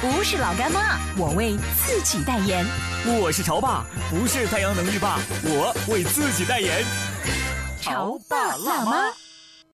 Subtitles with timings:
[0.00, 2.64] 不是老干妈，我为自己代言。
[3.20, 6.84] 我是潮爸，不是太阳能浴霸，我为自己代言。
[7.80, 9.12] 潮爸辣妈。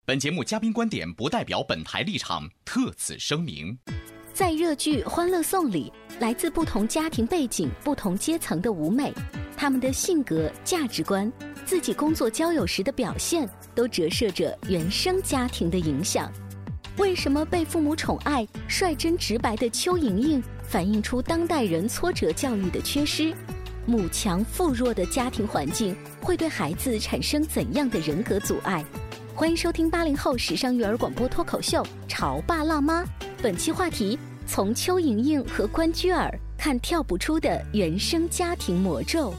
[0.06, 3.76] 本节目嘉宾观点不代表本台立场，特此声明。
[4.32, 9.12] 在热剧《欢乐颂》里，来自不同家庭背景、不同阶层的舞美，
[9.58, 11.30] 他们的性格、价值观、
[11.66, 16.32] 自己工作、交友时的表现，都折射着原生家庭的影响。
[16.96, 23.34] 为什么被父母宠爱、率真直白的邱莹莹，反映出当代人挫折教育的缺失？
[23.84, 28.84] 母强父弱的家庭环境会对孩子产生怎样的人格阻碍？
[29.34, 33.02] 欢迎收听八零后时尚育儿广播脱口秀《潮爸辣妈》，
[33.42, 39.34] 本期话题：从邱莹莹和关雎尔看跳不出的原生家庭魔咒。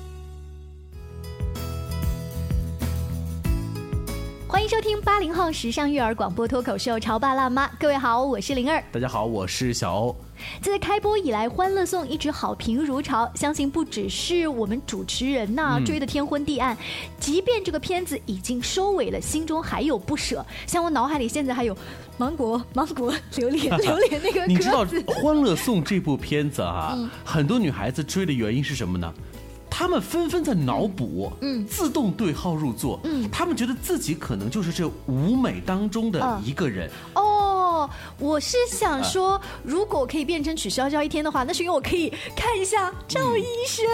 [4.56, 8.82] 欢迎收听八零后时尚育儿广播脱口秀《潮爸辣妈》，各位好，我是灵儿。
[8.90, 10.16] 大家好，我是小欧。
[10.62, 16.76] 自开播以来，《欢乐颂》一直好评如潮，相信不只是我们主持人呐、追的天昏地暗，
[17.20, 20.44] 即便这个片子已经收尾了，心中还有不舍。
[20.66, 21.78] 像我脑海里现在还有
[22.18, 24.86] 芒果、 芒果、榴莲、 榴莲那个你知道
[25.22, 29.14] 《欢乐颂》这部片子啊，很多女孩子追的原因是什么呢？
[29.78, 37.35] 她们纷纷在脑补，嗯，自动对号入座，嗯，他们觉得自己可能就是这舞美当中的一个人，哦，
[38.20, 43.86] 我是想说，如果可以变成曲筱绡一天的话，那是因为我可以看一下赵医生。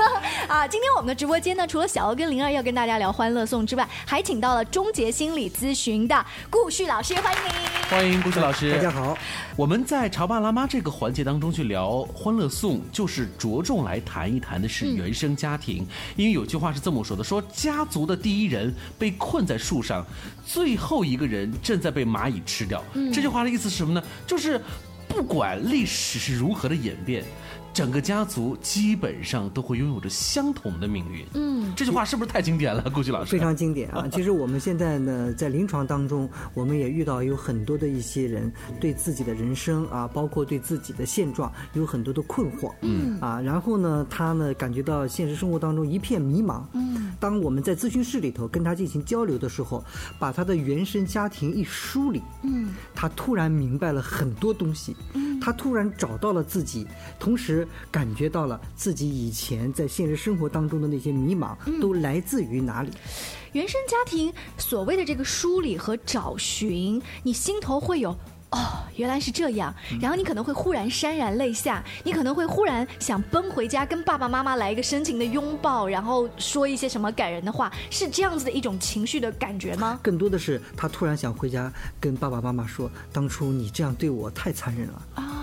[0.48, 7.88] 啊，今天我们的直播间呢，除了小欧跟灵儿要跟大家聊《欢乐颂》之外，还请到了终结心理咨询的顾旭老师，欢迎您。
[7.88, 9.16] 欢迎顾旭老师，大家好。
[9.56, 15.86] 我们在《潮爸辣妈》这个环节当中去聊《欢乐颂》，就是着重来谈一谈的是原生家庭。
[16.16, 20.06] 因为有句话是这么说的：说家族的第一人被困在树上，
[20.46, 22.82] 最后一个人正在被蚂蚁吃掉。
[23.12, 24.02] 这句话的意思是什么呢？
[24.26, 24.60] 就是
[25.08, 27.24] 不管历史是如何的演变。
[27.72, 31.24] 整个家族基本上都会拥有着相同的命运。
[31.34, 33.30] 嗯，这句话是不是太经典了，顾旭老师？
[33.30, 34.06] 非常经典啊！
[34.12, 42.72] 其实我们现在呢，在临床当中，我们也遇到有很多的一些人对自己的人生啊，包括对自己的现状有很多的困惑。
[42.82, 46.62] 嗯啊，然后呢，他呢感觉到现实生活当中一片迷茫。
[46.72, 49.84] 嗯，当我们在咨询室里头跟他进行交流的时候，
[50.18, 54.96] 把他的原生家庭一梳理，嗯，他突然明白了很多东西。
[55.14, 56.86] 嗯，他突然找到了自己，
[57.18, 57.59] 同时
[57.90, 62.90] 感觉到了自己以前在现实生活当中的那些迷茫都来自于哪里。
[63.52, 68.16] 原生家庭所谓的这个梳理和找寻，你心头会有。
[68.50, 68.58] 哦，
[68.96, 69.72] 原来是这样。
[70.00, 80.00] 然后你可能会忽然潸然泪下，你可能会忽然想奔回家，跟爸爸妈妈来一个深情的拥抱，然后说一些什么感人的话，是这样子的一种情绪的感觉吗？
[80.02, 85.39] 更多的是他突然想回家跟爸爸妈妈说，当初你这样对我太残忍了啊。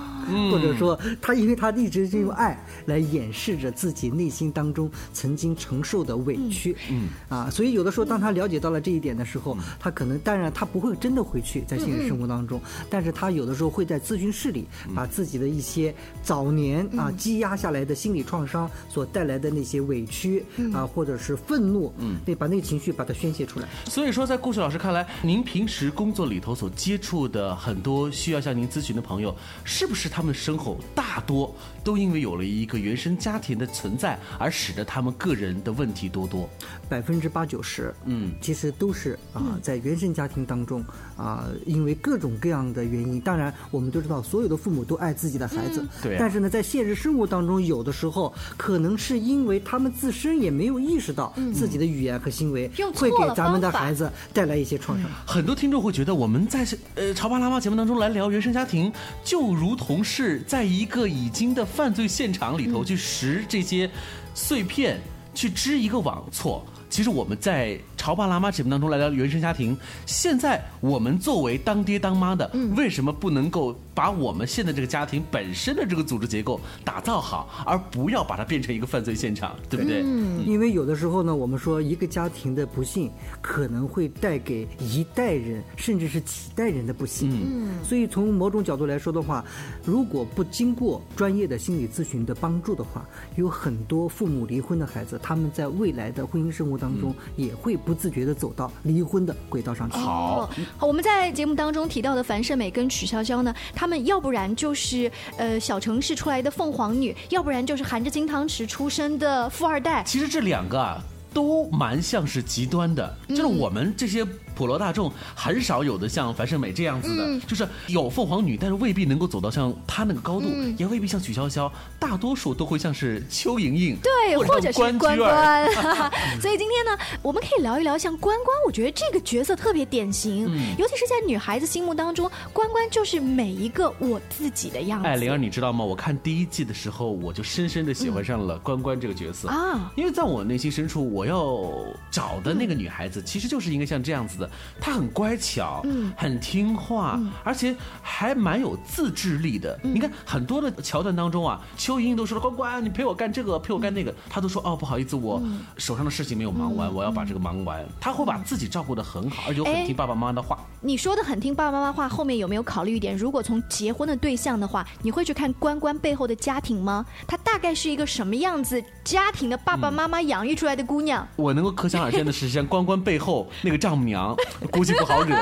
[0.51, 7.09] 或者说，他因为他一直是用爱来掩饰着自己内心当中曾经承受的委屈，嗯。
[7.29, 15.93] 啊，所以有的时候当他了解到了这一点的时候，他可能当然他不会真的回去在现实生活当中，但是他有的时候会在咨询室里把自己的一些
[16.23, 20.43] 早年啊积压下来的心理创伤所带来的那些委屈
[20.73, 23.67] 啊，或者是愤怒，嗯，对，把那个情绪把它宣泄出来。
[23.85, 31.53] 所以说，在顾旭老师看来，您平时工作里头所接触的很多需要向您咨询的朋友，是不是他他们身后大多
[31.87, 36.49] 都因为有了一个原生家庭的存在，而使得他们个人的问题多多？
[36.89, 40.83] 百分之八九十，嗯，其实都是啊，在原生家庭当中
[41.15, 46.17] 啊，因为各种各样的原因，当然我们都知道，所有的父母都爱自己的孩子，对啊。
[46.19, 55.09] 但是呢，在现实生活当中，有的时候可能是因为他们自身也没有意识到自己的语言和行为会给咱们的孩子带来一些创伤。
[55.25, 58.91] 很多听众会觉得，我们在呃《潮爸辣妈》节目当中来聊原生家庭，
[59.23, 63.87] 就如同是在一个已经的犯罪现场里头去拾这些
[64.33, 64.99] 碎片，
[65.35, 66.65] 去织一个网错。
[66.89, 69.77] 其实我们在《潮潮爸辣妈节目当中来聊原生家庭。
[70.05, 80.03] 现在我们作为当爹当妈的，为什么不能够把我们现在这个家庭本身的这个组织结构打造好，而不要把它变成一个犯罪现场，对不对？
[80.05, 83.09] 嗯因为有的时候呢，我们说一个家庭的不幸
[83.41, 87.31] 可能会带给一代人，甚至是几代人的不幸。
[87.31, 89.43] 嗯，所以从某种角度来说的话，
[89.83, 93.03] 如果不经过专业的心理咨询的帮助的话，
[93.35, 99.97] 有很多父母离婚的孩子，他们在未来的婚姻生活当中也会不自觉的走到离婚的轨道上去。
[99.97, 100.47] 哦，
[100.77, 110.03] 好，我们在节目当中提到的樊胜美跟曲筱绡呢，他们要不然就是呃小城市出来的凤凰女，要不然就是含着金汤匙出生的富二代。
[110.05, 111.01] 其实这两个啊，
[111.33, 114.25] 都蛮像是极端的，就是我们这些
[114.57, 120.47] 普罗大众很少有的像樊胜美这样子的，就是有凤凰女，但是未必能够走到像她那个高度，
[120.79, 125.15] 也未必像曲筱绡，大多数都会像是邱莹莹，对，或者是关关。
[126.41, 130.45] 所以今天呢，我们可以聊一聊像关关，我觉得这个角色特别典型，
[130.79, 135.07] 尤其是在女孩子心目当中，关关就是每一个我自己的样子。
[135.07, 135.85] 哎，灵儿，你知道吗？
[135.85, 139.47] 我看第一季的时候，我就深深的喜欢上了关关这个角色。
[139.49, 139.91] 啊。
[139.95, 141.63] 因为在我内心深处，我要
[142.09, 144.46] 找的那个女孩子，其实就是应该像这样子的，
[144.79, 149.79] 她很乖巧，嗯，很听话，而且还蛮有自制力的。
[149.83, 155.41] 你看很多的桥段当中啊，邱莹莹都说了：“关关，你陪我干这个，陪我干那个。”他都说：“哦，不好意思，我
[155.77, 160.59] 手上的事情没有忙完，我要把这个忙完。”他会把自己照顾的很好，而且又很哎听爸爸妈妈的话。
[160.81, 163.15] 你说的很听爸爸妈妈话，后面有没有考虑一点？
[163.17, 167.05] 如果从结婚的对象的话，你会去看关关背后的家庭吗？
[167.27, 171.25] 他大概是一个什么样子家庭的爸爸妈妈养育出来的姑娘？
[171.37, 174.35] 我能够可想而知的是，像关关背后那个丈母娘，
[174.69, 175.33] 估计不好惹。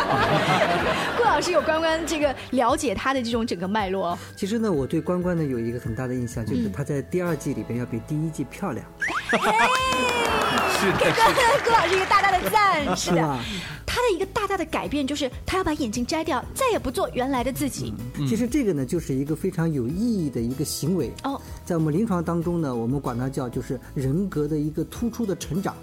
[1.17, 4.15] 顾老师有关关这个了解她的这种整个脉络。
[4.37, 8.85] 其实呢，我对关关呢有一个很大的印象，嗯就是她在第二季里边要比第一季漂亮。
[10.79, 13.39] 是的，给顾老师一个大大的赞，是的 是吧。
[13.85, 17.93] 她的一个大大的改变就是，他要把眼镜摘掉，再也不做原来的自己。
[18.27, 21.13] 其实这个呢，就是一个非常有意义的一个行为。
[21.23, 25.73] 哦，在我们临床当中呢，我们管它叫就是人格的一个突出的成长。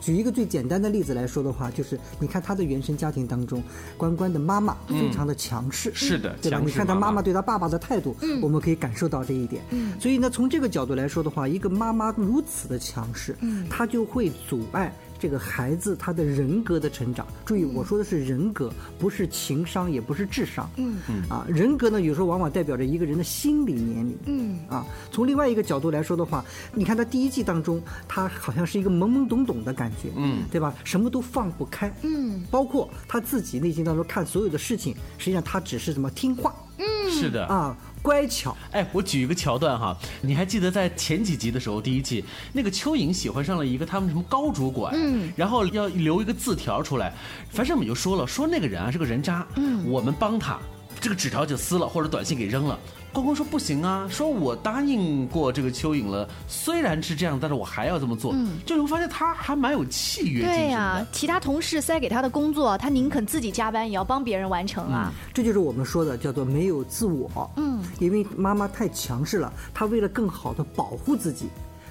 [0.00, 3.62] 嗯，举一个最简单的例子来说的话，就是你看他的原生家庭当中，
[3.96, 5.92] 关关的妈妈非常的强势。
[5.94, 6.60] 是的对吧？
[6.64, 9.62] 你看他妈妈妈妈对他爸爸的态度，嗯我们可以感受到这一点。
[9.70, 14.92] 嗯，所以呢，从这个角度来说的话，一个妈妈如此的强势，嗯，她就会阻碍。
[15.20, 20.68] 这个孩子他的人格的成长，注意我说的是人格，不是情商，也不是智商。
[20.76, 20.98] 嗯。
[21.08, 21.22] 嗯。
[21.28, 24.18] 啊，人格呢有时候往往代表着一个人的心理年龄。
[24.24, 24.58] 嗯。
[24.68, 30.74] 啊，从另外一个角度来说的话，你看他第一季当中，他好像是一个懵懵懂懂的感觉，嗯，对吧？
[30.84, 36.54] 什么都放不开，嗯，包括他自己内心当中看所有的事情，实际上他只是什么听话。
[36.78, 37.10] 嗯。
[37.10, 37.44] 是的。
[37.46, 38.56] 啊，乖巧。
[38.72, 47.12] 哎，我举一个桥段哈，你还记得在前几集的时候，第一季那个蚯蚓喜欢上了一个他们什么高主管，嗯，然后要留一个字条出来，
[47.50, 50.58] 樊胜美就说了，说那个人啊是个人渣，嗯，我们帮他，
[50.98, 52.78] 这个纸条就撕了或者短信给扔了。
[53.12, 60.56] 关公说不行啊，说我答应过这个蚯蚓了，虽然是这样，但是我还要这么做，嗯就你会发现他还蛮有契约精神的。
[60.56, 65.12] 对呀、其他同事塞给他的工作，他宁肯自己加班，也要帮别人完成啊。
[65.34, 67.50] 这就是我们说的叫做没有自我。
[67.56, 71.48] 嗯，因为妈妈太强势了，她为了更好的保护自己，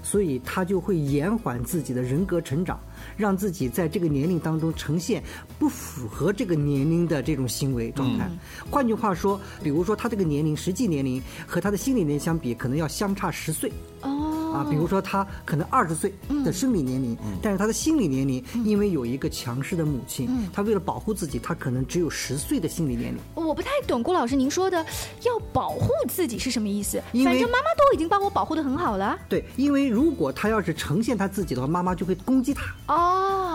[0.10, 2.80] 所以他就会延缓自己的人格成长，
[3.16, 5.22] 让自己在这个年龄当中呈现
[5.60, 8.28] 不符合这个年龄的这种行为状态。
[8.72, 13.72] 换句话说，比如说他这个年龄实际年龄和他的心理年龄相比，可能要相差十岁。
[14.02, 16.14] 哦，啊，比如说他可能二十岁
[16.44, 23.20] 的生理年龄，但是他的心理年龄，因为有一个强势的母亲，他为了保护自己，他可能只有十岁的心理年龄。
[23.36, 24.86] 我不太懂郭老师您说的
[25.24, 27.02] 要保护自己是什么意思？
[27.14, 29.18] 因为反正妈妈都已经帮我保护的很好了。
[29.28, 32.64] 对，因为如果他要是呈现他自己的话，妈妈就会攻击他。
[32.88, 33.49] 哦，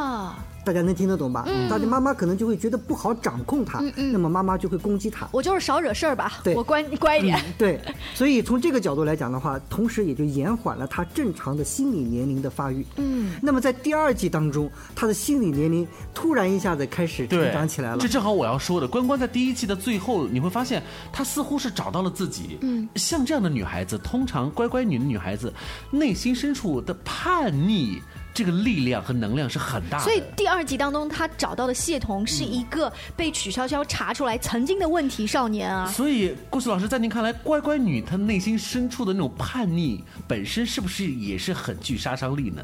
[0.64, 1.44] 大家能听得懂吧？
[1.46, 5.28] 嗯大家妈妈可能就会觉得不好掌控他，嗯嗯那么妈妈就会攻击他。
[5.30, 7.40] 我就是少惹事儿吧，对我乖乖一点。
[7.58, 7.80] 对，
[8.14, 12.84] 所以从这个角度来讲的话，同时也就延缓了他正常的心理年龄的发育。
[12.96, 18.08] 嗯，那么在第二季当中，他的心理年龄突然一下子开始成，长起来了这。
[18.08, 22.58] 正好我要说的，关关在第一季的最后，你会发现她似乎是找到了自己。
[22.60, 25.52] 嗯，像这样的女孩子，通常乖乖女的女孩子，
[25.90, 28.00] 内心深处的叛逆。
[28.34, 35.86] 这个力量和能量是很大的，所以第二集当中，他找到的谢童是一个被曲筱绡查出来曾经的问题少年啊。
[35.86, 42.60] 所以，顾旭老师，在您看来，乖乖女她内心深处的那种叛逆，本身是不是也是很具杀伤力呢？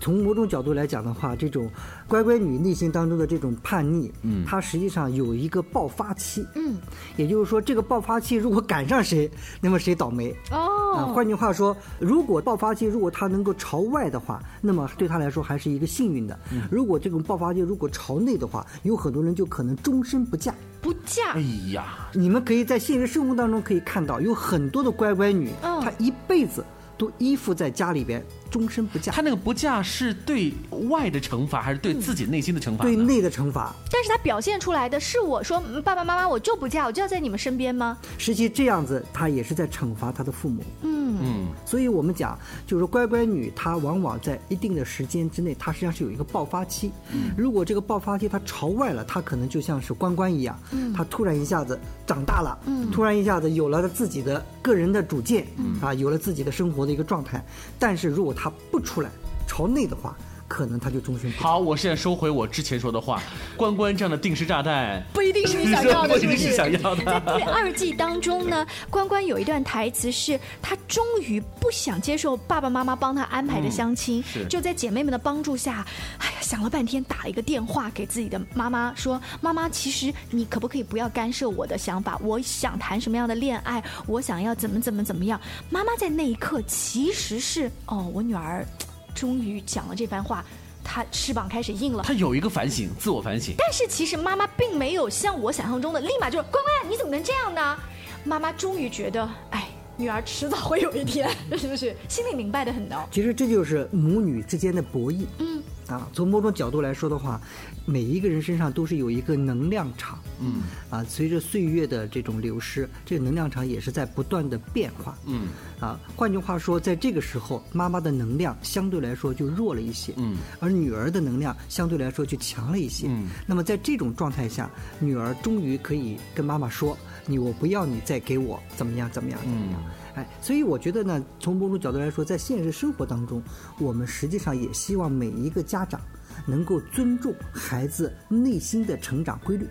[0.00, 1.70] 从某种角度来讲的话，这种
[2.08, 6.76] 乖乖女内心当中的这种叛逆，嗯，它实际上有一个爆发期，嗯，
[7.16, 10.34] 也就是说，这个爆发期如果赶上谁，那么谁倒霉。
[10.50, 16.38] 啊，哦，换句话说，如果爆发期如果它能够朝外的话，那么对他来说还是一个幸运的。
[16.70, 20.54] 如果这种爆发期如果朝内的话，有很多人就可能终身不嫁。
[20.80, 21.40] 不嫁哎，
[21.72, 26.64] 呀，你们可以在现实生活当中可以看到，有很多的乖乖女，嗯她一辈子
[26.98, 29.22] 都依附在家里边，终身不嫁他。
[29.22, 30.52] 那个不嫁是对
[30.88, 32.90] 外的惩罚，还是对自己内心的惩罚呢？
[32.90, 37.96] 对内的惩罚，但是他表现出来的是我说嗯爸爸妈妈我就不嫁，我就要在你们身边吗？
[38.18, 40.62] 实际这样子，他也是在惩罚他的父母。
[40.82, 46.92] 嗯，嗯，所以我们讲，就是乖乖女，她往往在一定的时间之内，她实际上是有一个爆发期。
[47.36, 50.58] 如果这个爆发期她朝外了，她可能就像是关关一样，
[50.94, 52.58] 她突然一下子长大了，
[52.92, 55.46] 突然一下子有了自己的个人的主见，
[55.80, 57.42] 啊，有了自己的生活的一个状态。
[57.78, 59.08] 但是如果她它不出来，
[59.46, 60.16] 朝内的话，
[60.52, 61.32] 可能他就终身。
[61.32, 63.22] 好，我现在收回我之前说的话，
[63.56, 66.56] 关关这样的定时炸弹，不一定是你想要的，不一定是是不是？
[66.56, 67.04] 想要的。
[67.06, 75.86] 在第二季当中呢，关关有一段台词是，她终于不想接受爸爸妈妈帮她安排的相亲，是就在姐妹们的帮助下，
[76.18, 82.20] 哎呀，想了半天，打了一个电话给自己的妈妈，说：“妈妈，其实你可不可以不要干涉我的想法？
[82.22, 85.40] 我想谈什么样的恋爱，我想要怎么怎么怎么样。”
[85.70, 88.66] 妈妈在那一刻其实是，哦，我女儿
[89.14, 90.44] 终于讲了这番话，
[90.84, 92.02] 她翅膀开始硬了。
[92.02, 93.54] 他有一个反省，自我反省。
[93.58, 97.78] 但是其实妈妈并没有像我想象中的立马就是乖乖，你怎么能这样呢？
[98.24, 101.28] 妈妈终于觉得，哎，女儿迟早会有一天，
[101.58, 101.96] 是不是？
[102.08, 102.96] 心里明白的很呢。
[103.10, 105.26] 其实这就是母女之间的博弈。
[105.38, 107.40] 嗯，啊，从某种角度来说的话，
[107.84, 110.18] 每一个人身上都是有一个能量场。
[110.40, 115.16] 嗯，啊，随着岁月的这种流失，这个能量场也是在不断的变化。
[115.26, 120.14] 嗯，啊，换句话说，在这个时候，妈妈的能量相对来说就弱了一些。
[120.16, 123.06] 嗯，而女儿的能量相对来说就强了一些。
[123.10, 126.96] 嗯，那么在这种状态下，女儿终于可以跟妈妈说
[127.26, 129.82] ：“你我不要你再给我怎么样怎么样怎么样。
[130.14, 133.42] 哎，所以我觉得呢，从某种角度来说，在现实生活当中，
[133.78, 136.00] 我们实际上也希望每一个家长
[136.46, 139.66] 能够尊重孩子内心的成长规律。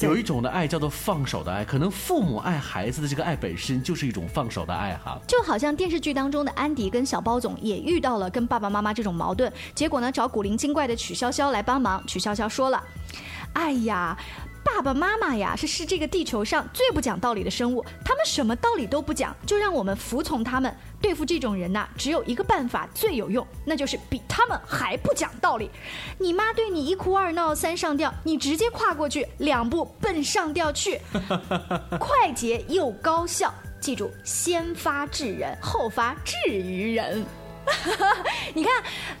[0.00, 5.18] 有一种的爱叫做放手的爱，可能父母爱孩子的这个爱本身就是一种放手的爱哈。
[5.26, 12.04] 就好像电视剧当中的安迪跟小包总也遇到了跟爸爸妈妈这种矛盾，结果呢找古灵精怪的曲筱绡来帮忙。
[12.06, 12.82] 曲筱绡说了
[13.54, 14.18] ：“哎呀。”
[14.64, 20.74] 爸爸妈妈呀，是是这个地球上最不讲道理的生物，他们什么道理都不讲，就让我们服从他们。
[21.00, 25.70] 对付这种人呐、只有一个办法最有用，那就是比他们还不讲道理。
[26.18, 31.00] 你妈对你一哭二闹三上吊，你直接跨过去，两步奔上吊去，
[31.98, 33.52] 快捷又高效。
[33.80, 37.24] 记住，先发制人，后发制于人。
[38.54, 38.72] 你看，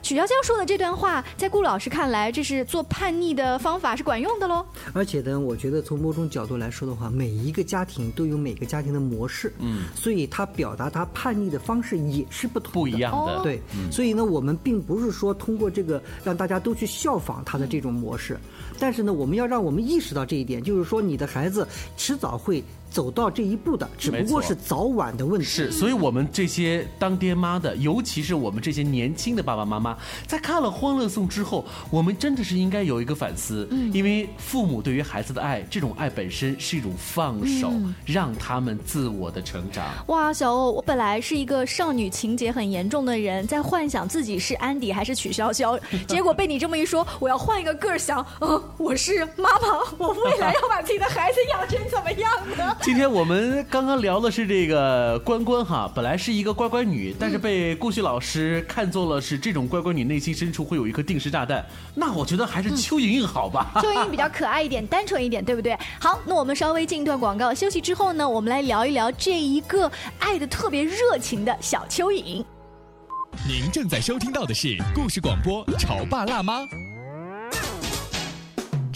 [0.02, 4.64] 曲筱绡说的这段话，在顾老师看来，这是做叛逆的方法是管用的喽。
[4.92, 18.38] 而且呢，我觉得从某种角度来说的话，每一个家庭都有每个家庭的模式，嗯，所以他表达他叛逆的方式也是不同的不一样的哦对，所以呢，我们并不是说通过这个让大家都去效仿他的这种模式，
[18.78, 25.46] 但是呢，我们要让我们意识到这一点，就是说你的孩子迟早会走到这一步的，只不过是早晚的问题。
[25.46, 37.72] 是，所以我们这些当爹妈的，尤其是我们这些年轻的爸爸妈妈，在看了《欢乐颂》之后，我们真的是应该有一个反思，嗯因为父母对于孩子的爱，这种爱本身是一种放手，
[38.06, 39.86] 让他们自我的成长。
[40.08, 45.78] 哇，小欧，我本来是一个少女情节很严重的人，在幻想自己是安迪还是曲筱绡，
[46.08, 49.68] 结果被你这么一说，我要换一个个儿想，嗯，我是妈妈，
[49.98, 52.76] 我未来要把自己的孩子养成怎么样呢？
[52.80, 61.64] 今天我们刚刚聊的是这个关关哈，本来是一个乖乖女，但是被顾旭老师看作了是这种乖乖女内心深处会有一颗定时炸弹。
[61.94, 63.72] 那我觉得还是邱莹莹好吧。
[63.82, 65.76] 邱莹莹比较可爱一点，单纯一点，对不对？
[66.00, 72.44] 好，那我们稍微进一段广告，休息之后呢，我们来聊一聊这一个爱的特别热情的小蚯蚓。
[73.46, 76.60] 您正在收听到的是故事广播《潮爸辣妈》。《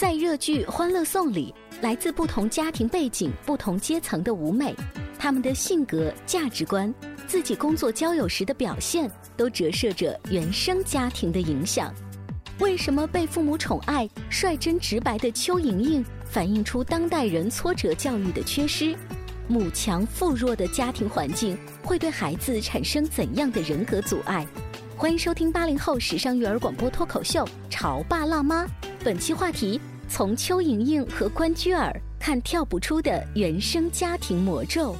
[0.00, 4.74] 在热剧《欢乐颂》里，来自不同家庭背景、不同阶层的舞美，
[5.18, 6.90] 他们的性格、价值观、
[7.26, 11.94] 自己工作、交友时的表现，都折射着原生家庭的影响。
[12.60, 18.96] 为什么被父母宠爱、率真直白的邱莹莹，反映出当代人挫折教育的缺失？
[19.48, 24.46] 母强父弱的家庭环境会对孩子产生怎样的人格阻碍？
[24.96, 28.64] 欢迎收听八零后时尚育儿广播脱口秀《潮爸辣妈》，
[29.02, 29.80] 本期话题：
[30.10, 34.96] 从邱莹莹和关雎尔看跳不出的原生家庭魔咒。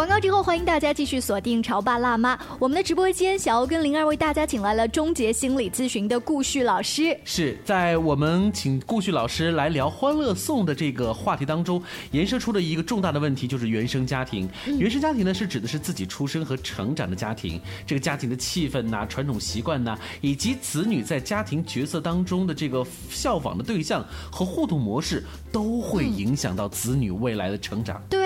[0.00, 2.34] 广告之后，欢迎大家继续锁定《潮爸辣妈》。
[2.58, 7.14] 我们的直播间，小欧跟灵儿为大家请来了终结心理咨询的顾旭老师。
[7.22, 14.48] 是在我们请顾旭老师来聊《欢乐颂》的这个话题当中，延伸出的一个重大的问题就是原生家庭。
[14.78, 24.02] 原生家庭呢，是指的是自己出生和成长的家庭，这个家庭的气氛呐、传统习惯呐，以及子女在家庭角色当中的这个效仿的对象
[24.32, 28.02] 和互动模式，都会影响到子女未来的成长。
[28.08, 28.18] 对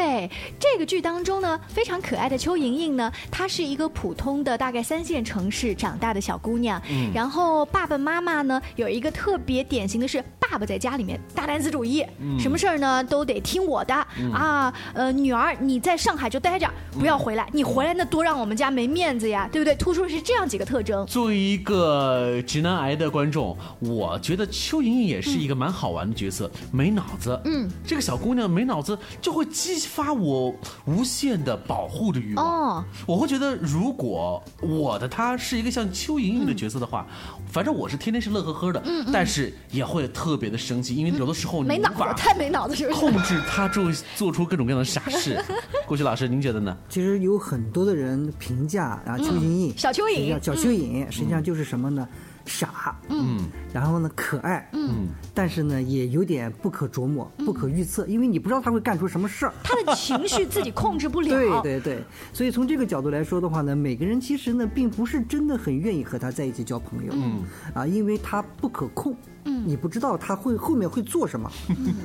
[0.59, 1.61] 这个剧当中呢。
[1.69, 6.81] 非常可爱的邱莹莹呢，她是一个普通的大概三线城市长大的小姑娘。
[6.91, 12.05] 嗯，然后爸爸妈妈呢有一个特别典型的是，爸爸在家里面大男子主义，
[12.39, 13.95] 什么事儿呢都得听我的
[14.33, 14.73] 啊。
[14.95, 19.75] 呃，女儿你在上海就待着，不要回来，你回来那多让我们家没面子呀，对不对？
[19.75, 21.05] 突出的是这样几个特征。
[21.07, 27.39] 作为一个直男癌的观众，我觉得邱莹莹也是一个蛮好玩的角色，没脑子。
[27.45, 30.55] 嗯，这个小姑娘没脑子，就会激发我
[30.85, 31.61] 无限的。
[31.67, 37.07] 保护的欲望，我会觉得，如果我的他是一个像邱莹莹的角色的话，
[37.51, 43.01] 反正我是天天是乐呵呵的，但是也会特别的生气，因为有的时候没脑子，太没脑子，是不是？
[43.01, 45.43] 控制他做做出各种各样的傻事。
[45.87, 46.77] 郭旭老师，您觉得呢？
[46.89, 52.07] 其实有很多的人评价啊，邱莹莹，小蚯蚓，小蚯蚓，实际上就是什么呢？
[52.47, 53.41] 傻，嗯，
[53.73, 59.55] 然后呢，可爱，嗯，但是呢，也有点不可琢磨、不可预测，因为你不知道他会干出什么事儿。
[59.63, 61.29] 他的情绪自己控制不了。
[61.63, 67.43] 对对对，所以从这个角度来说的话呢，每个人其实呢，并不是真的很愿意和他在一起交朋友，嗯，
[67.75, 69.17] 啊，因为他不可控。
[69.45, 71.51] 嗯，你不知道他会后面会做什么，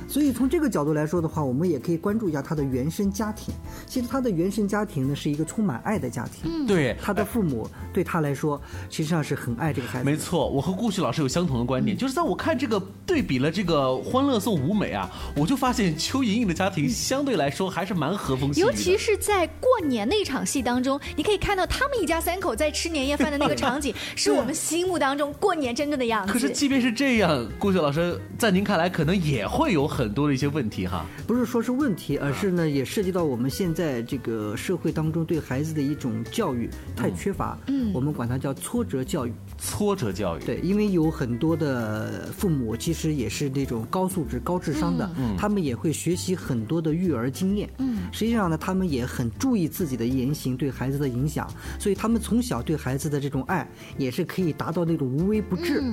[0.07, 3.53] 所以从这个角度来说的话，我们也可以关注一下他的原生家庭。
[3.85, 6.65] 其实他的原生家庭呢，是一个充满爱的家庭。
[6.67, 10.05] 对，他的父母对他来说，实际上是很爱这个孩子。
[10.05, 26.33] 没错，我和顾旭老师有相同的观点，就是在我看这个对比了这个《欢乐颂》舞美啊，我就发现邱莹莹的家庭相对来说还是蛮和风尤其是在过年那场戏当中，你可以看到他们一家三口在吃年夜饭的那个场景， 是我们心目当中过年真正的样子。
[26.33, 27.28] 可是即便是这样。
[27.57, 31.05] 顾雪老师，在您看来，可能也会有很多的一些问题哈。
[31.27, 37.57] 不是说是问题，而是呢，也涉及到我们现在这个社会当中对孩子的一种教育太缺乏。
[37.67, 39.33] 嗯，我们管它叫挫折教育。
[39.57, 40.43] 挫折教育。
[40.43, 47.69] 对，因为有很多的父母其实也是那种高素质、高智商的，嗯他们也会学习很多的育儿经验。
[47.77, 55.83] 嗯，实际上呢，他们也很注意自己的言行对孩子的影响，所以他们从小对孩子的这种爱也是可以达到那种无微不至。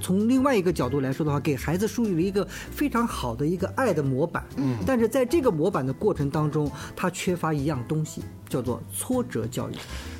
[0.00, 4.44] 从另外一个角度来说的话，给孩子树立了一个非常好的一个爱的模板。
[4.56, 9.72] 嗯，但是在这个模板的过程当中，他缺乏一样东西，叫做挫折教育。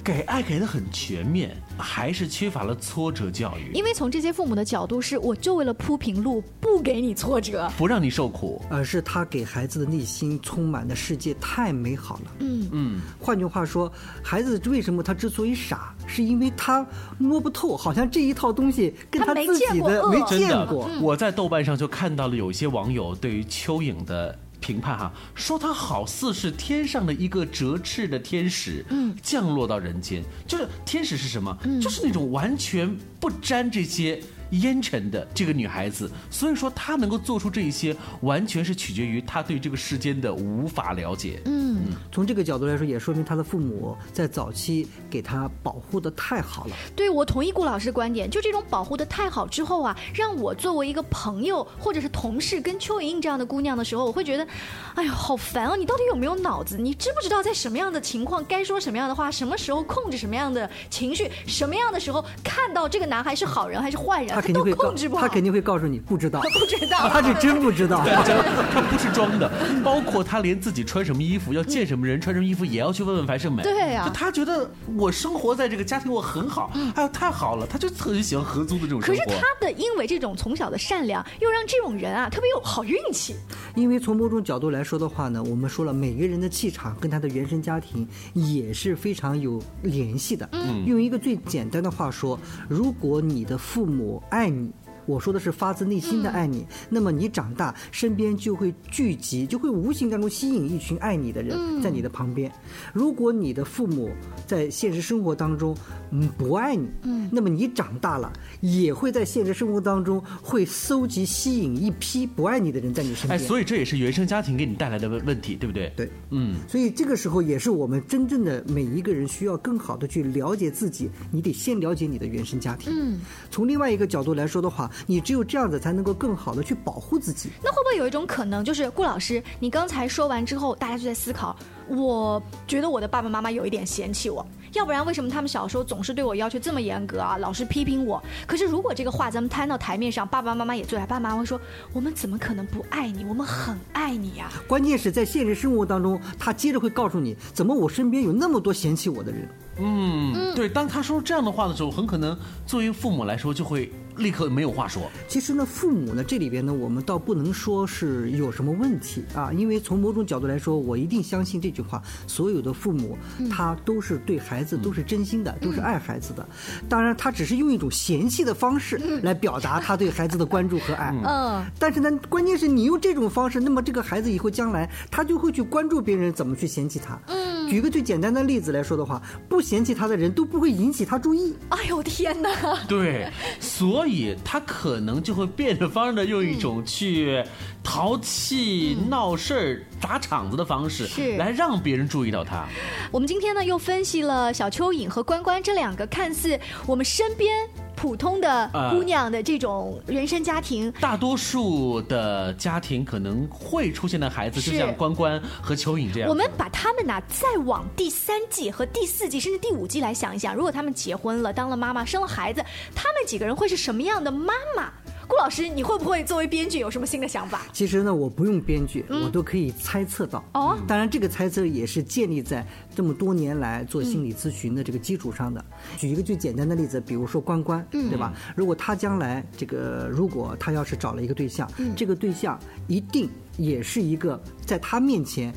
[0.03, 3.71] 给爱给的很全面，还是缺乏了挫折教育。
[3.73, 12.33] 因为从这些父母的角度，是我就为了铺平路，不给你挫折，不让你受苦，而是他给孩子的内心充满的世界太美好了。
[12.41, 13.01] 嗯嗯。
[13.21, 13.93] 换句话说，
[14.25, 16.85] 孩子为什么他之所以傻，是因为他
[17.19, 20.91] 摸不透，好像这一套东西跟他自己的没见过。
[21.01, 24.37] 我在豆瓣上就看到了有些网友对于蚯蚓的。
[24.63, 30.23] 评判哈，说他好似是天上的一个折翅的天使，嗯，降落到人间。
[30.47, 31.55] 就是天使是什么？
[31.83, 34.23] 就是那种完全不沾这些。
[34.53, 41.41] 烟尘的这个女孩子，所以说她能够做出这一些，完全是取决于她对这个世间的无法了解。
[41.45, 46.77] 嗯，从这个角度来说，也说明她的父母在早期给她保护的太好了。
[46.97, 54.47] 对，我同意顾老师的观点，就这种保护的太好之后啊，让我作为一个朋友或者是同事跟邱莹莹这样的姑娘的时候，我会觉得，
[54.95, 55.77] 哎呀，好烦啊！
[55.77, 56.77] 你到底有没有脑子？
[56.79, 59.31] 你知不知道在什么样的情况该说什么样的话？
[59.31, 61.31] 什么时候控制什么样的情绪？
[61.47, 64.42] 什么样的时候看到这个男孩是好人还是坏人？
[64.43, 67.09] 肯定会告都控制不好他肯定会告诉你不知道，不知道。
[67.09, 68.05] 他是真不知道。
[68.05, 69.51] 他不是装的，
[69.83, 73.63] 包括他连自己穿什么衣服、要见什么人、穿什么衣服，也要去问问樊胜美。
[73.63, 79.23] 对呀就他觉得我生活在这个家庭我很好，哎呦太好了，他就特别喜欢合租的这种可是。
[79.29, 83.37] 他的因为这种从小的善良，又让这种人啊特别有好运气。
[83.75, 90.49] 因为从某种角度来说的话呢，我们说了，每个人的气场跟他的原生家庭也是非常有联系的。
[90.53, 94.71] 嗯，用一个最简单的话说，如果你的父母爱你。
[95.07, 102.51] 我说的是发自内心的爱你，那么你长大身边就会聚集，就会无形当中吸引一群爱你的人在你的旁边。
[102.93, 104.11] 如果你的父母
[104.47, 105.77] 在现实生活当中
[106.11, 113.49] 嗯不爱你，嗯，那么你长大了也会在现实生活当中会搜集吸引一批不爱你的人在你身边哎，边。
[113.49, 115.93] 所以这也是原生家庭给你带来的问问题，对不对？
[115.97, 121.11] 对，嗯，所以这个时候也是我们真正的每一个人需要更好的去了解自己。
[121.31, 122.93] 你得先了解你的原生家庭。
[122.95, 127.51] 嗯，从另外一个角度来说的话，你只有这样子才能够更好的去保护自己。
[127.63, 131.57] 那会不会有一种可能，就是顾老师，你刚才说完之后，大家就在思考，
[131.89, 138.23] 我觉得我的爸爸妈妈有一点嫌弃我，要不然为什么他们小时候总是对我要求这么严格啊，老是批评我？
[138.47, 141.61] 可是如果这个话咱们摊到台面上，爸爸妈妈也坐在，爸妈会说，
[141.93, 143.25] 我们怎么可能不爱你？
[143.25, 149.49] 我们很爱你呀、关键是在现实生活当中，他接着会告诉你，怎么我身边有那么多嫌弃我的人。
[149.79, 155.03] 嗯，对，当他说这样的话的时候，很可能作为父母来说，就会立刻没有话说。
[155.27, 163.17] 其实呢，父母呢这里边呢，我们倒不能说是有什么问题啊，因为从某种角度来说，我一定相信这句话：所有的父母
[163.51, 166.47] 他都是对孩子都是真心的，都是爱孩子的。
[166.87, 171.15] 当然，他只是用一种嫌弃的方式来表达他对孩子的关注和爱。
[171.25, 177.19] 嗯，但是呢，关键是你用这种方式，那么这个孩子以后将来他就会去关注别人怎么去嫌弃他。
[177.29, 181.57] 嗯，举个最简单的例子来说的话，不嫌弃他的人都不会引起他注意。
[181.69, 182.51] 哎呦天哪！
[182.89, 187.43] 对，所以他可能就会变着法儿的用一种去
[187.83, 192.67] 淘气、闹事儿、砸场子的方式，是来让别人注意到他。
[193.11, 197.69] 我们今天呢又分析了小蚯蚓和关关这两个看似我们身边
[198.03, 206.29] 普通的呃姑娘的这种原生家庭，大多数的家庭可能会出现的孩子，就像关关和蚯蚓这样。
[206.29, 212.61] 我们把他们呐再往第三季和第四季甚至第五季来想一想，如果他们结婚了，当了妈妈，生了孩子，
[212.93, 214.93] 他们几个人会是什么样的妈妈？
[215.33, 217.63] 顾老师，你会不会作为编剧有什么新的想法？
[217.73, 220.45] 其实呢，我不用编剧，我都可以猜测到。
[220.53, 225.65] 哦当然这个猜测也是建立在这么多年来做心理咨询的这个基础上的。
[225.97, 228.35] 举一个最简单的例子，比如说关关，对吧？
[228.55, 231.67] 如果他将来这个，如果他要是找了一个对象，
[231.97, 235.51] 这个对象一定也是一个在他面前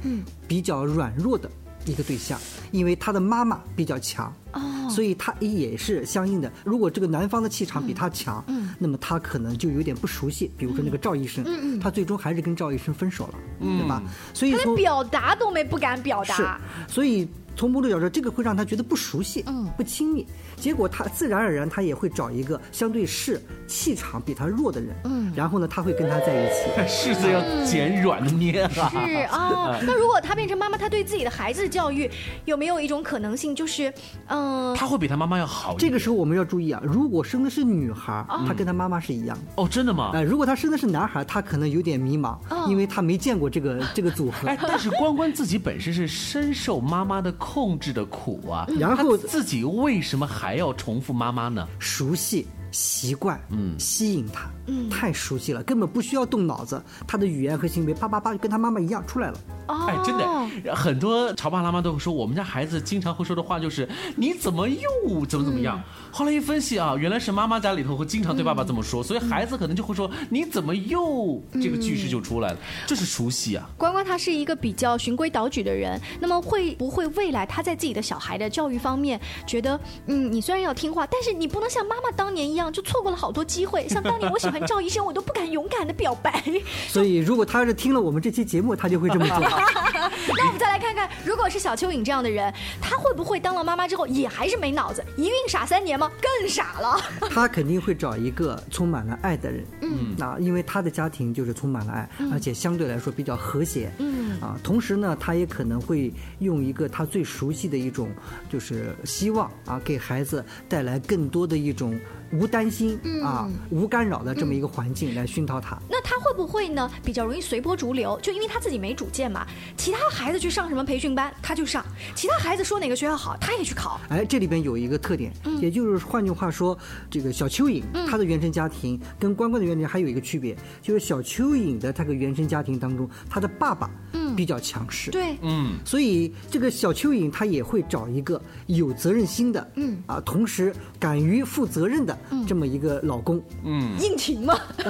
[0.47, 1.51] 比较软弱的。
[1.87, 2.39] 一个对象，
[2.71, 6.51] 因为他的妈妈比较强，哦所以他也是相应的。
[6.63, 10.51] 如果这个男方的气场比他强，嗯那么他可能就有点不熟悉。
[10.57, 14.01] 比如说那个赵医生，他最终还是跟赵医生分手了，对吧？
[14.33, 20.25] 所以他连表达都没不敢表达是达。，所以从某种角度，这个会让他觉得不熟悉，嗯不亲密。
[20.57, 26.65] 结果他自然而然，他也会找一个相对是气场比他弱的人，嗯，然后呢，他会跟他在一起。
[26.87, 28.89] 柿子要捡软的捏啊。
[28.89, 28.97] 是
[29.29, 32.09] 啊， 那如果他变成妈妈，他对自己的孩子的教育
[32.45, 33.93] 有没有一种可能性，就是，
[34.27, 35.75] 嗯、他会比他妈妈要好。
[35.77, 39.43] 这个时候我们要注意啊，如果生的是女孩，她跟她妈妈是一样的。
[39.63, 40.11] 哦，真的吗？
[40.13, 44.47] 呃，如果她生的是男孩，她可能有点迷茫，因为她没见过这个 这个组合。
[44.47, 51.67] 哎，但是关关自己本身是深受妈妈的控制的苦啊，然后自己为什么还要重复妈妈呢？
[51.79, 59.37] 熟悉、习惯，嗯，吸引他，嗯，太熟悉了，根本不需要动脑子，他的语言和行为叭叭叭跟他妈妈一样出来了。
[59.67, 73.69] 哦，哎，真的，很多潮爸辣妈都会说，我们家孩子经常会说的话就是“你怎么又怎么怎么样”后来一分析啊，原来是妈妈家里头会经常对爸爸这么说，所以孩子可能就会说“你怎么又”这个句式就出来了，这是熟悉啊。
[73.77, 83.87] 关关他是一个比较循规蹈矩的人，那么会不会未来他在自己的小孩的教育方面，觉得嗯，你虽然要听话，但是你不能像妈妈当年一样，就错过了好多机会。
[83.89, 86.43] 像当年我喜欢赵医生，我都不敢勇敢的表白。
[86.87, 89.54] 所以，如果他要是听了我们这期节目，他就会这么做。
[90.37, 96.11] 那我们再来看看，如果是小蚯蚓这样的人，他会不会当了妈妈之后也还是没脑子，一孕傻三年吗？
[96.21, 96.99] 更傻了。
[97.31, 108.09] 他肯定会找一个充满了爱的人，嗯，那因为他的家庭就是充满了爱，而且相对来说比较和谐，嗯，啊，同时呢，他也可能会用一个他最熟悉的一种，
[108.49, 111.99] 就是希望啊，给孩子带来更多的一种
[112.31, 115.77] 无担心啊、无干扰的这么一个环境来熏陶他。
[115.89, 116.89] 那他会不会呢？
[117.03, 119.44] 比较容易随波逐流，就因为他自己没主见嘛。
[119.77, 121.83] 其他孩子去上什么培训班，他就上；
[122.15, 123.99] 其他孩子说哪个学校好，他也去考。
[124.09, 126.77] 哎，这里边有一个特点，也就是换句话说，
[127.09, 133.89] 这个小蚯蚓他的原生家庭跟关关的原生家庭还有一个区别，就是小蚯蚓的他个原生家庭当中，他的爸爸
[134.35, 139.95] 比较强势，对，嗯，所以这个小蚯蚓她也会找一个有责任心的，嗯。
[140.07, 144.59] 啊，同时敢于负责任的这么一个老公，嗯，应勤嘛，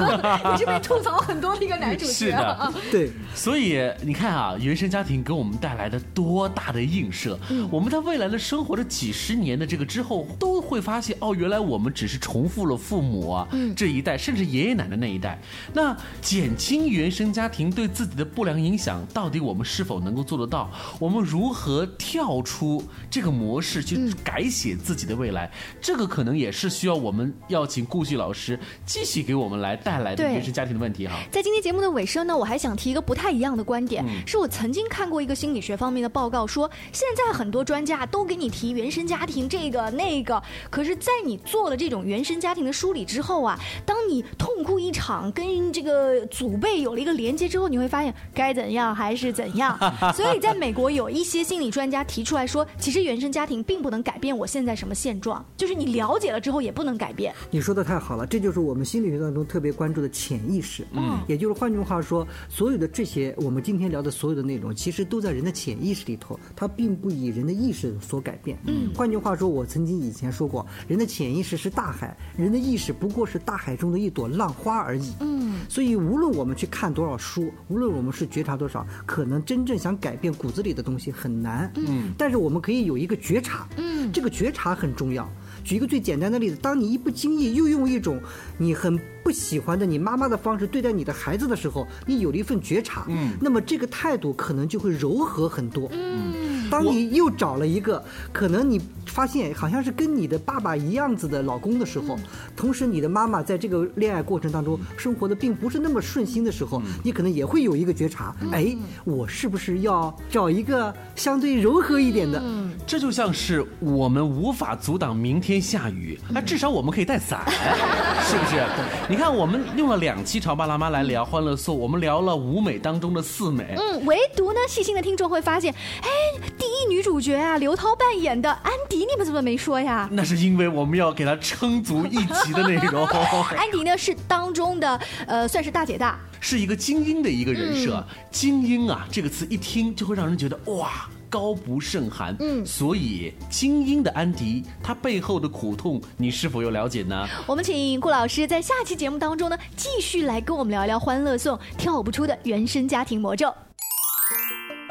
[0.52, 2.12] 你是被吐槽很多的一个男主角。
[2.12, 2.38] 是的。
[2.38, 2.74] 啊。
[2.92, 7.40] 对，所以你看啊，原生家庭给我们带来的多大的映射？
[7.70, 15.40] 我们在未来的生活的几十年的这个之后，都会发现哦，原来我们只是重复了父母啊、这一代，甚至爷爷奶奶那一代。
[15.74, 20.70] 那减轻原生家庭对自己的不良影响，到底我们是否能够做得到？
[21.00, 25.52] 我们如何跳出这个模式去改写自己的未来？
[25.82, 31.16] 这个可能也是需要我们要请顾旭老师继续给我们来带来的原生家庭的问题哈。
[31.32, 49.78] 在今天节目的尾声呢，我还想提一个不太一样的观点，是我曾经看过一个心理学方面的报告说，现在很多专家都给你提原生家庭这个那个，可是，在你做了这种原生家庭的梳理之后啊，当你痛哭一场，跟这个祖辈有了一个连接之后，你会发现该怎样还是怎样。
[50.14, 57.34] 所以，在美国有一些心理专家提出来说，其实原生家庭并不能改变我现在什么现状，就是你了解了之后也不能改变。
[57.52, 60.86] 你说的太好了，这就是我们心理学当中特别关注的潜意识。
[60.92, 68.58] 嗯，也就是换句话说，所有的这些我们今天聊的所有的内容，其实都在人的潜意识里头，它并不以人的意识所改变。
[68.66, 75.14] 嗯，换句话说，我曾经以前说过，人的潜意识是大海，人的意识不过是大海中的一朵浪花而已。
[75.20, 81.72] 嗯，所以无论我们去看多少书，无论我们是觉察多少，可能真正想改变骨子里的东西很难。
[81.76, 83.68] 嗯，但是我们可以有一个觉察。
[83.78, 85.30] 嗯，这个觉察很重要。
[85.64, 88.22] 举一个最简单的例子，当你一不经意又用一种
[88.60, 95.90] 你很不喜欢的你妈妈的方式对待你的孩子的时候，你有了一份觉察，嗯，那么这个态度可能就会柔和很多。
[95.92, 98.80] 嗯，当你又找了一个可能你
[99.16, 102.20] 发现好像是跟你的爸爸一样子的老公的时候，
[102.54, 108.76] 同时你的妈妈在这个恋爱过程当中生活的并不是那么顺心的时候，你可能也会有一个觉察，哎，
[109.06, 112.44] 我是不是要找一个相对柔和一点的？
[112.86, 117.42] 这就像是我们无法阻挡明天下雨，那至少我们可以带伞，
[118.28, 118.62] 是不是？
[119.08, 126.10] 你看，我们用了两期《潮爸辣妈》来聊《欢乐颂》，我们聊了五美当中的四美，嗯，唯独呢，细心的听众会发现，哎，
[126.58, 130.10] 第一女主角啊，刘涛扮演的安迪，你们怎么没说呀？
[130.12, 133.06] 那是因为我们要给他撑足一集的内容。
[133.56, 138.06] 安迪呢是当中的呃，算是大姐大，是一个精英的一个人设。
[138.32, 141.08] 精英啊，这个词一听就会让人觉得哇。
[141.28, 147.28] 高不胜寒，嗯，所以精英的安迪，他背后的苦痛，你是否有了解呢？
[147.46, 153.54] 我们请顾老师在下期节目当中呢，继续来跟我们聊一聊《欢乐颂》跳不出的原生家庭魔咒。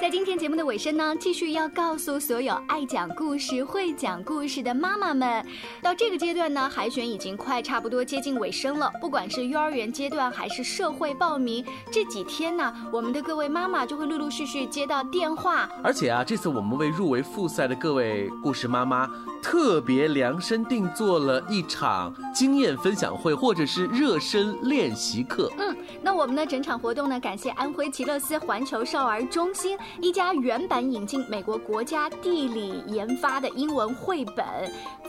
[0.05, 5.43] 在今天节目的尾声呢，继续要告诉所有爱讲故事、会讲故事的妈妈们，
[5.81, 8.93] 到这个阶段呢，海选已经快差不多接近尾声了。
[9.01, 15.67] 不管是幼儿园阶段还是社会报名，这几天呢，我们的各位妈妈就会陆陆续续接到电话。
[15.83, 19.09] 而且啊，这次我们为入围复赛的各位故事妈妈
[19.41, 25.51] 特别量身定做了一场经验分享会，或者是热身练习课。
[25.57, 34.45] 嗯，那我们的整场活动呢，感谢安徽奇乐斯环球少儿中心一家原版引进美国国家地理研发的英文绘本，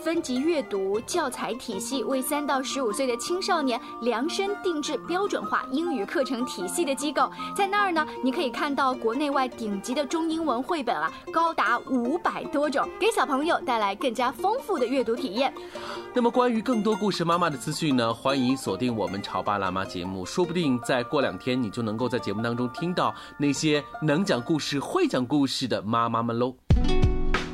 [0.02, 7.30] 分级阅读教材体系，为三到十五岁的青少年量身定制标准化英语课程体系的机构。
[7.54, 15.52] 在那儿呢，你可以看到国内外顶级的中英文绘本啊，高达五百多种，给小朋友带来更加丰富的阅读体验。
[16.14, 26.56] 那么，关于更多故事妈妈的资讯呢，欢迎锁定我们潮爸辣妈节目，说不定再过两天你就能够在节目当中听到那些能讲故事、会讲故事的妈妈们喽。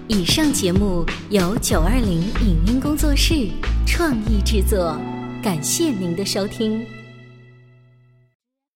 [0.09, 3.51] 以上节目由九二零影音工作室
[3.87, 4.97] 创意制作，
[5.43, 7.02] 感谢您的收听。